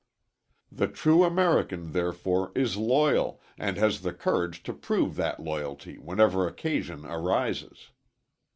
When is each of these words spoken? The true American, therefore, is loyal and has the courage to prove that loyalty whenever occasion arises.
The 0.71 0.87
true 0.87 1.23
American, 1.23 1.91
therefore, 1.91 2.51
is 2.55 2.75
loyal 2.75 3.39
and 3.55 3.77
has 3.77 4.01
the 4.01 4.11
courage 4.11 4.63
to 4.63 4.73
prove 4.73 5.15
that 5.17 5.39
loyalty 5.39 5.99
whenever 5.99 6.47
occasion 6.47 7.05
arises. 7.05 7.91